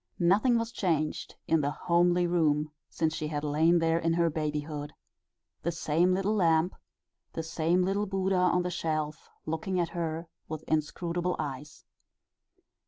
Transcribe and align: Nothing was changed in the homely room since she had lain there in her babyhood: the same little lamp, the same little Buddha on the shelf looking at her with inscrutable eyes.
Nothing 0.17 0.57
was 0.57 0.71
changed 0.71 1.35
in 1.47 1.61
the 1.61 1.69
homely 1.69 2.25
room 2.25 2.71
since 2.89 3.13
she 3.15 3.27
had 3.27 3.43
lain 3.43 3.77
there 3.77 3.99
in 3.99 4.13
her 4.13 4.31
babyhood: 4.31 4.93
the 5.61 5.71
same 5.71 6.11
little 6.11 6.33
lamp, 6.33 6.73
the 7.33 7.43
same 7.43 7.83
little 7.83 8.07
Buddha 8.07 8.33
on 8.35 8.63
the 8.63 8.71
shelf 8.71 9.29
looking 9.45 9.79
at 9.79 9.89
her 9.89 10.27
with 10.47 10.63
inscrutable 10.63 11.35
eyes. 11.37 11.85